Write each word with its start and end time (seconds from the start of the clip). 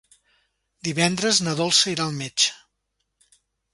Divendres 0.87 1.41
na 1.49 1.55
Dolça 1.61 1.93
irà 1.93 2.07
al 2.07 2.17
metge. 2.25 3.39